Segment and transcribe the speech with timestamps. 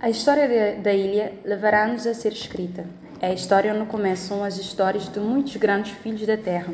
[0.00, 2.86] A história da ilha levará-nos a ser escrita.
[3.20, 6.72] É a história onde começam as histórias de muitos grandes filhos da terra.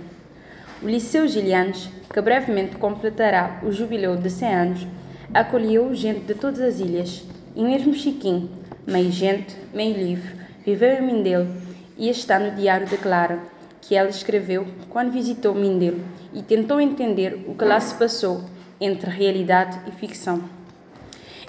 [0.83, 4.87] O Liceu Gilianes, que brevemente completará o jubileu de 100 anos,
[5.33, 7.25] acolheu gente de todas as ilhas,
[7.57, 8.51] e mesmo Chiquinho,
[8.87, 10.31] meio gente, meio livro,
[10.63, 11.49] viveu em Mindelo
[11.97, 13.39] e está no diário de Clara,
[13.81, 16.05] que ela escreveu quando visitou Mindelo
[16.35, 18.43] e tentou entender o que lá se passou
[18.79, 20.43] entre realidade e ficção.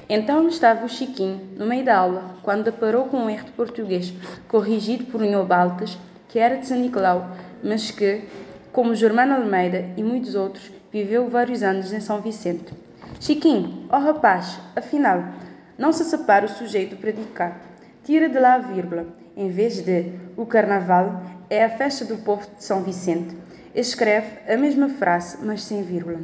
[0.07, 4.13] Então estava o Chiquinho, no meio da aula, quando deparou com um erro de português,
[4.47, 7.31] corrigido por Baltas, que era de São Nicolau,
[7.63, 8.21] mas que,
[8.71, 12.71] como Germano Almeida e muitos outros, viveu vários anos em São Vicente.
[13.19, 15.23] Chiquinho, ó oh rapaz, afinal,
[15.75, 17.59] não se separa o sujeito predicar.
[18.03, 19.07] Tira de lá a vírgula.
[19.35, 23.35] Em vez de o carnaval é a festa do povo de São Vicente.
[23.73, 26.19] Escreve a mesma frase, mas sem vírgula.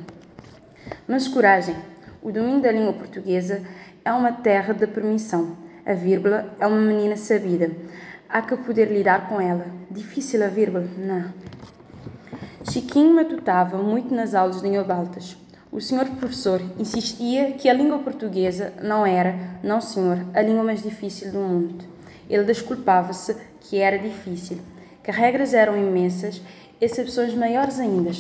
[1.08, 1.76] Mas coragem,
[2.22, 3.64] o domínio da língua portuguesa
[4.06, 5.58] é uma terra de permissão.
[5.84, 7.72] A vírgula é uma menina sabida.
[8.30, 9.66] Há que poder lidar com ela.
[9.90, 10.88] Difícil a vírgula?
[10.98, 11.34] Não.
[12.70, 15.36] Chiquinho matutava muito nas aulas de Nhobaltas.
[15.72, 19.34] O senhor professor insistia que a língua portuguesa não era,
[19.64, 21.84] não senhor, a língua mais difícil do mundo.
[22.30, 24.60] Ele desculpava-se que era difícil,
[25.04, 26.40] que regras eram imensas,
[26.80, 28.12] exceções maiores ainda.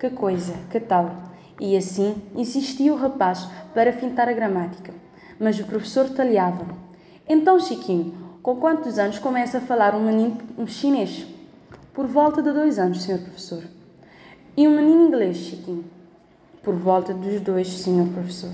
[0.00, 1.29] Que coisa, que tal?
[1.60, 4.94] E assim insistia o rapaz para fintar a gramática.
[5.38, 6.66] Mas o professor talhava.
[7.28, 11.26] Então, Chiquinho, com quantos anos começa a falar um menino um chinês?
[11.92, 13.62] Por volta de dois anos, senhor professor.
[14.56, 15.84] E um menino inglês, Chiquinho?
[16.62, 18.52] Por volta dos dois, senhor professor.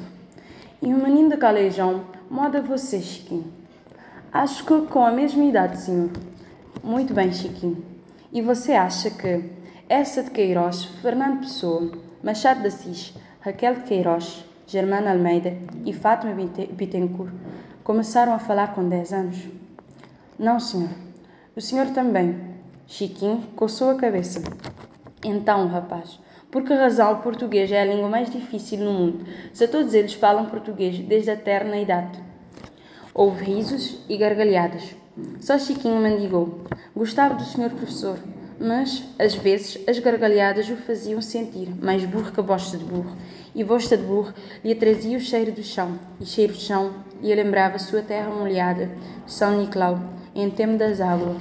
[0.83, 3.53] E um menino de calejão, moda você, Chiquinho?
[4.33, 6.11] Acho que com a mesma idade, senhor.
[6.83, 7.85] Muito bem, Chiquinho.
[8.33, 9.45] E você acha que
[9.89, 17.33] essa de Queiroz, Fernando Pessoa, Machado de Assis, Raquel Queiroz, Germana Almeida e Fátima Bittencourt
[17.85, 19.45] começaram a falar com 10 anos?
[20.37, 20.91] Não, senhor.
[21.55, 22.37] O senhor também.
[22.85, 24.43] Chiquinho coçou a cabeça.
[25.25, 26.19] Então, rapaz,
[26.51, 30.15] por que razão o português é a língua mais difícil no mundo, se todos eles
[30.15, 32.21] falam português desde a eterna idade?
[33.15, 34.97] Houve risos e gargalhadas.
[35.39, 36.63] Só Chiquinho mendigou.
[36.93, 38.19] Gostava do senhor professor
[38.59, 43.17] mas, às vezes, as gargalhadas o faziam sentir mais burro que bosta de burro,
[43.55, 44.33] e bosta de burro
[44.65, 48.91] lhe trazia o cheiro do chão, e cheiro de chão lhe lembrava sua terra molhada,
[49.27, 49.99] São Nicolau,
[50.35, 51.37] em tempo das águas.